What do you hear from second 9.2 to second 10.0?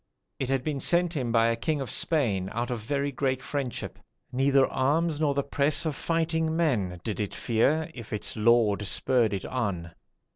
it on.